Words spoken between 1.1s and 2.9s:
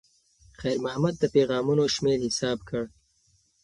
د پیغامونو شمېر حساب کړ.